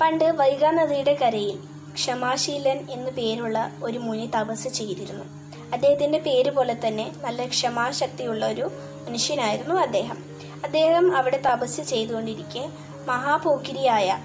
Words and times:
പണ്ട് 0.00 0.24
വൈകാ 0.24 0.70
നദിയുടെ 0.70 1.14
കരയിൽ 1.14 1.58
ക്ഷമാശീലൻ 1.94 2.86
എന്നു 2.90 3.10
പേരുള്ള 3.10 3.72
ഒരു 3.82 3.98
മുനി 3.98 4.30
തപസ് 4.40 4.68
ചെയ്തിരുന്നു. 4.68 5.24
അദ്ദേഹത്തിന്റെ 5.72 6.18
പേര് 6.18 6.50
പോലെ 6.50 6.76
തന്നെ 6.86 7.12
നല്ല 7.20 7.46
ക്ഷമാശക്തിയുള്ള 7.46 8.46
ഒരു 8.46 8.70
മനുഷ്യനായിരുന്നു 9.08 9.74
അദ്ദേഹം. 9.74 10.18
അദ്ദേഹം 10.64 11.16
അവിടെ 11.16 11.42
തപസ് 11.42 11.80
ചെയ്തുകൊണ്ടിരിക്കെ 11.80 12.68
മഹാപോക്കിരിയായ 13.06 14.18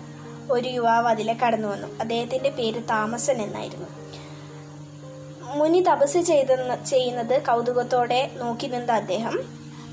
ഒരു 0.51 0.69
യുവാവ് 0.69 1.07
അതിലെ 1.07 1.33
കടന്നു 1.33 1.67
വന്നു. 1.67 1.87
അദ്ദേഹത്തിന്റെ 1.99 2.49
പേര് 2.49 2.81
താമസൻ 2.89 3.41
എന്നായിരുന്നു. 3.41 3.87
മുനി 5.55 5.79
തപസ് 5.79 6.17
ചെയ്തെന്ന് 6.17 6.85
ചെയ്യുന്നത് 6.85 7.41
കൗതുകത്തോടെ 7.41 8.31
നോക്കി 8.35 8.67
നിന്ന 8.67 8.91
അദ്ദേഹം 8.91 9.39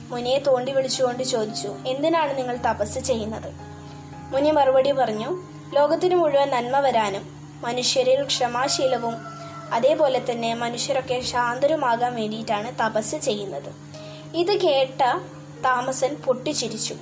മുനിയെ 0.09 0.39
തോണ്ടി 0.39 0.73
വിളിച്ചുകൊണ്ട് 0.73 1.23
ചോദിച്ചു 1.23 1.69
എന്തിനാണ് 1.87 2.39
നിങ്ങൾ 2.39 2.57
തപസ് 2.57 2.99
ചെയ്യുന്നത്? 2.99 3.53
മുനി 4.33 4.51
മറുപടി 4.51 4.93
പറഞ്ഞു 4.93 5.58
ലോകത്തിനു 5.75 6.17
മുഴുവൻ 6.17 6.51
നന്മ 6.51 6.79
വരാനും 6.79 7.25
മനുഷ്യരിൽ 7.63 8.25
ക്ഷമാശീലവും 8.25 9.15
അതേപോലെ 9.73 10.25
തന്നെ 10.31 10.55
മനുഷ്യരൊക്കെ 10.55 11.21
ശാന്തരുമാകാൻ 11.21 12.15
വേണ്ടിയിട്ടാണ് 12.15 12.73
തപസ് 12.85 13.17
ചെയ്യുന്നത്. 13.17 13.71
ഇത് 14.37 14.61
കേട്ട 14.61 15.01
താമസൻ 15.65 16.17
പൊട്ടിച്ചിരിച്ചു. 16.27 16.95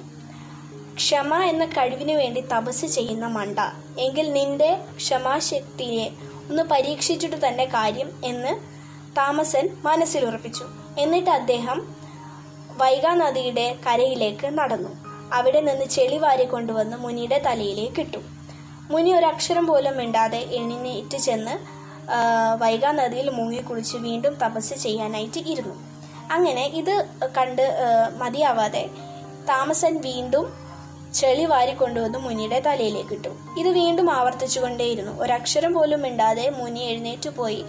ക്ഷമ 0.95 1.35
എന്ന 1.35 1.65
കഴിവിനു 1.65 2.15
വേണ്ടി 2.15 2.41
തപസ് 2.41 2.87
ചെയ്യുന്ന 2.87 3.27
മണ്ട 3.27 3.59
എങ്കിൽ 3.99 4.33
നിന്റെ 4.33 4.79
ക്ഷമാശക്തിയെ 4.97 6.07
ഒന്ന് 6.51 6.63
പരീക്ഷിച്ചിട്ട് 6.63 7.49
തന്നെ 7.49 7.65
കാര്യം 7.65 8.11
എന്ന് 8.25 8.57
താമസൻ 9.19 9.77
മനസ്സിൽ 9.85 10.25
ഉറപ്പിച്ചു 10.25 10.65
എന്നിട്ട് 10.99 11.31
അദ്ദേഹം 11.31 11.97
വൈഗാ 12.77 13.15
നദിയുടെ 13.15 13.77
കരയിലേക്ക് 13.87 14.47
നടന്നു. 14.47 14.89
അവിടെ 15.33 15.61
നിന്ന് 15.61 15.85
ചെളി 15.85 16.17
വാരി 16.17 16.45
കൊണ്ടുവന്ന് 16.45 16.97
മുനിയുടെ 16.97 17.39
തലയിലേക്ക് 17.47 18.01
ഇട്ടു. 18.01 18.36
മുനി 18.91 19.11
ഒരക്ഷരം 19.19 19.65
പോലും 19.67 19.95
മിണ്ടാതെ 20.01 20.41
എഴുന്നേറ്റ് 20.59 21.19
ചെന്ന് 21.27 21.55
വൈകാ 22.63 22.91
നദിയിൽ 22.99 23.29
മുങ്ങി 23.39 23.61
കുളിച്ച് 23.69 23.97
വീണ്ടും 23.97 24.35
തപസ് 24.43 24.75
ചെയ്യാനായിട്ട് 24.83 25.41
ഇരുന്നു. 25.53 25.75
അങ്ങനെ 26.35 26.65
ഇത് 26.81 26.95
കണ്ട് 27.39 27.65
മതിയാവാതെ 28.21 28.85
താമസൻ 29.51 29.95
വീണ്ടും 30.07 30.47
ചെളി 31.19 31.45
വാരി 31.51 31.75
കൊണ്ടുവന്ന് 31.81 32.19
മുനിയുടെ 32.19 32.59
തലയിലേക്ക് 32.67 33.15
ഇട്ടു. 33.19 33.33
ഇത് 33.61 33.69
വീണ്ടും 33.81 34.09
ആവർത്തിച്ചുകൊണ്ടേയിരുന്നു 34.17 35.13
ഒരക്ഷരം 35.23 35.73
പോലും 35.75 36.01
മിണ്ടാതെ 36.07 36.47
മുനി 36.61 36.83
എഴുന്നേറ്റ് 36.91 37.31
പോയി 37.39 37.61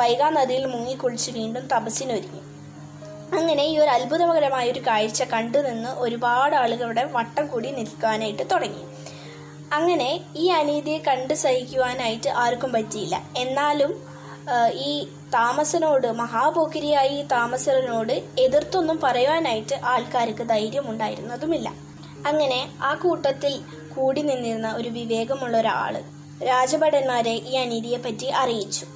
വൈകാ 0.00 0.28
നദിയിൽ 0.38 0.64
മുങ്ങി 0.74 0.94
കുളിച്ച് 0.94 1.30
വീണ്ടും 1.30 1.64
തപസ്സിനൊരുങ്ങി. 1.72 2.42
അങ്ങനെ 3.38 3.62
ഈ 3.72 3.74
ഒരു 3.78 3.90
അത്ഭുതകരമായ 3.96 4.66
ഒരു 4.70 4.80
കാഴ്ച 4.86 5.22
കണ്ടു 5.34 5.58
നിന്ന് 5.58 5.90
ഒരുപാട് 6.04 6.54
ആളുകളുടെ 6.62 7.04
വട്ടം 7.16 7.44
കൂടി 7.46 7.68
നിൽക്കാനായിട്ട് 7.78 8.44
തുടങ്ങി. 8.52 8.84
അങ്ങനെ 9.72 10.08
ഈ 10.36 10.48
അനീതിയെ 10.48 10.98
കണ്ട് 10.98 11.34
സഹിക്കുവാനായിട്ട് 11.34 12.28
ആർക്കും 12.28 12.72
പറ്റിയില്ല. 12.72 13.16
എന്നാലും 13.36 13.92
ഈ 14.72 14.92
താമസനോട് 15.34 16.06
മഹാപോക്കിരിയായി 16.20 17.08
ഈ 17.08 17.22
താമസനോട് 17.32 18.14
എതിർത്തൊന്നും 18.44 19.00
പറയുവാനായിട്ട് 19.02 19.76
ആൾക്കാർക്ക് 19.84 20.44
ധൈര്യം 20.48 20.90
ഉണ്ടായിരുന്നതുമില്ല 20.90 21.68
അങ്ങനെ 22.26 22.60
ആ 22.82 22.94
കൂട്ടത്തിൽ 22.94 23.54
കൂടി 23.94 24.22
നിന്നിരുന്ന 24.22 24.72
ഒരു 24.72 24.88
വിവേകമുള്ള 24.88 25.56
ഒരാൾ 25.56 25.94
രാജഭടന്മാരെ 26.42 27.34
ഈ 27.50 27.54
അനീതിയെ 27.54 27.98
പറ്റി 27.98 28.28
അറിയിച്ചു. 28.42 28.86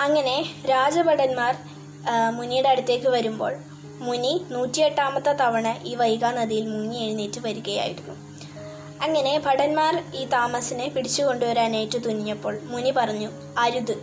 അങ്ങനെ 0.00 0.36
രാജഭടന്മാർ 0.70 1.54
മുനിയുടെ 2.32 2.68
അടുത്തേക്ക് 2.68 3.08
വരുമ്പോൾ 3.08 3.52
മുനി 4.06 4.46
നൂറ്റിയെട്ടാമത്തെ 4.50 5.32
തവണ 5.32 5.76
ഈ 5.84 5.94
വൈകാ 5.94 6.30
നദിയിൽ 6.30 6.66
മുങ്ങി 6.66 6.98
എഴുന്നേറ്റ് 7.04 7.40
വരികയായിരുന്നു. 7.40 8.29
അങ്ങനെ 9.02 9.38
ഭടന്മാർ 9.46 10.02
ഈ 10.14 10.24
താമസിനെ 10.24 10.88
പിടിച്ചു 10.88 11.22
കൊണ്ടുവരാനായിട്ട് 11.22 12.04
തുനിഞ്ഞപ്പോൾ 12.04 12.58
മുനി 12.62 12.90
പറഞ്ഞു 12.90 13.30
അരുത്. 13.58 13.94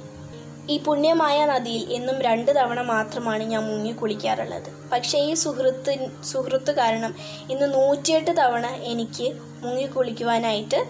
ഈ 0.70 0.80
പുണ്യമായ 0.80 1.46
നദിയിൽ 1.46 1.92
എന്നും 1.94 2.22
രണ്ട് 2.22 2.52
തവണ 2.56 2.82
മാത്രമാണ് 2.82 3.44
ഞാൻ 3.44 3.64
മുങ്ങി 3.68 3.92
കുളിക്കാറുള്ളത്. 3.92 4.70
പക്ഷേ 4.94 5.18
ഈ 5.20 5.34
സുഹൃത്ത് 5.34 6.10
സുഹൃത്ത് 6.24 6.72
കാരണം 6.72 7.16
ഇന്ന് 7.50 7.74
നൂറ്റിയെട്ട് 7.74 8.32
തവണ 8.32 8.66
എനിക്ക് 8.68 9.28
മുങ്ങി 9.64 9.86
കുളിക്കുവാനായിട്ട് 9.86 10.86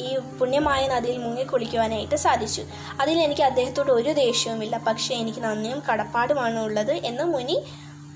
ഈ 0.00 0.16
പുണ്യമായ 0.38 0.86
നദിയിൽ 0.86 1.18
മുങ്ങി 1.18 1.42
കുളിക്കുവാനായിട്ട് 1.42 2.14
സാധിച്ചു. 2.14 2.62
അതിൽ 3.00 3.18
എനിക്ക് 3.18 3.42
അദ്ദേഹത്തോട് 3.42 3.92
ഒരു 3.92 4.12
ദേഷ്യവുമില്ല. 4.12 4.78
പക്ഷേ 4.78 5.14
എനിക്ക് 5.14 5.38
നന്ദിയും 5.38 5.82
കടപ്പാടുമാണ് 5.92 6.58
ഉള്ളത് 6.58 6.92
എന്ന് 6.92 7.24
മുനി 7.24 7.56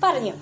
പറഞ്ഞു. 0.03 0.33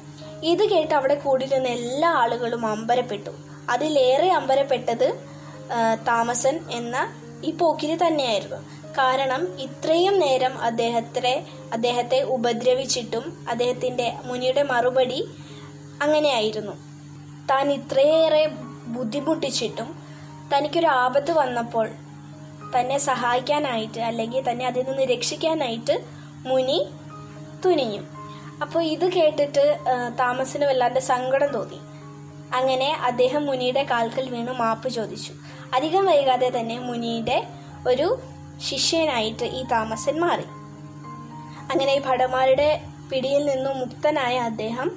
ഇത് 0.43 0.69
കേട്ട് 0.69 0.93
അവിടെ 0.93 1.15
കൂടിയിരുന്ന 1.15 1.67
എല്ലാ 1.67 2.09
ആളുകളും 2.09 2.65
അമ്പരപ്പെട്ടു. 2.65 3.48
അതിലേറെ 3.73 4.29
അമ്പരപ്പെട്ടത് 4.39 5.07
താമസൻ 6.09 6.55
എന്ന 6.79 6.95
ഈ 7.43 7.51
പോക്കിരി 7.51 7.95
തന്നെയായിരുന്നു. 7.95 8.59
കാരണം 8.97 9.41
ഇത്രയും 9.65 10.15
നേരം 10.23 10.53
അദ്ദേഹത്തെ 10.67 11.33
അദ്ദേഹത്തെ 11.75 12.19
ഉപദ്രവിച്ചിട്ടും 12.35 13.25
അദ്ദേഹത്തിന്റെ 13.51 14.07
മുനിയുടെ 14.25 14.63
മറുപടി 14.71 15.19
അങ്ങനെയായിരുന്നു. 16.01 16.75
താൻ 17.51 17.65
ഇത്രയേറെ 17.71 18.43
ബുദ്ധിമുട്ടിച്ചിട്ടും 18.95 19.89
തനിക്കൊരു 20.51 20.89
ആപത്ത് 21.03 21.31
വന്നപ്പോൾ 21.31 21.87
തന്നെ 22.75 22.97
സഹായിക്കാനായിട്ട് 23.09 24.01
അല്ലെങ്കിൽ 24.09 24.43
തന്നെ 24.49 24.65
അതിൽ 24.69 24.83
നിന്ന് 24.89 25.05
രക്ഷിക്കാനായിട്ട് 25.13 25.95
മുനി 26.49 26.79
തുനിഞ്ഞു. 27.65 28.01
അപ്പോൾ 28.63 28.81
ഇത് 28.93 29.05
കേട്ടിട്ട് 29.15 29.63
താമസിന് 30.19 30.65
വല്ലാണ്ട് 30.69 30.99
സങ്കടം 31.11 31.49
തോന്നി. 31.53 31.79
അങ്ങനെ 32.53 32.93
അദ്ദേഹം 32.93 33.45
മുനിയുടെ 33.45 33.83
കാൽക്കൽ 33.83 34.29
വീണു 34.29 34.51
മാപ്പ് 34.51 34.89
ചോദിച്ചു. 34.89 35.33
അധികം 35.75 36.05
വൈകാതെ 36.05 36.49
തന്നെ 36.49 36.79
മുനിയുടെ 36.79 37.47
ഒരു 37.87 38.19
ശിഷ്യനായിട്ട് 38.61 39.45
ഈ 39.45 39.63
താമസൻ 39.63 40.19
മാറി. 40.19 40.43
അങ്ങനെ 41.71 41.93
ഈ 41.93 41.99
ഭടന്മാരുടെ 41.99 42.81
പിടിയിൽ 43.11 43.45
നിന്നും 43.45 43.79
മുക്തനായ 43.79 44.37
അദ്ദേഹം 44.37 44.91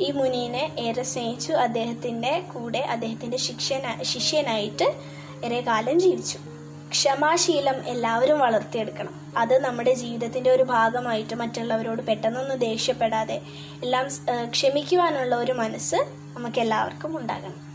ഈ 0.00 0.10
മുനീനെ 0.10 0.72
ഏറെ 0.78 1.02
സ്നേഹിച്ചു. 1.02 1.52
അദ്ദേഹത്തിന്റെ 1.52 2.40
കൂടെ 2.40 2.78
അദ്ദേഹത്തിന്റെ 2.78 3.36
ശിക്ഷന 3.36 4.02
ശിഷ്യനായിട്ട് 4.02 4.94
ഏറെ 5.44 5.60
കാലം 5.60 6.00
ജീവിച്ചു. 6.00 6.38
ക്ഷമാശീലം 6.92 7.78
എല്ലാവരും 7.86 8.38
വളർത്തിയെടുക്കണം. 8.38 9.14
അത് 9.36 9.54
നമ്മുടെ 9.64 9.94
ജീവിതത്തിന്റെ 9.94 10.50
ഒരു 10.50 10.62
ഭാഗമായിട്ട് 10.62 11.34
മറ്റുള്ളവരോട് 11.34 12.02
പെട്ടെന്നൊന്നും 12.02 12.58
ദേഷ്യപ്പെടാതെ 12.58 13.40
എല്ലാം 13.82 14.08
ക്ഷമിക്കുവാനുള്ള 14.50 15.36
ഒരു 15.36 15.52
മനസ്സ് 15.52 16.00
നമുക്ക് 16.36 16.60
എല്ലാവർക്കും 16.60 17.18
ഉണ്ടാകണം. 17.20 17.73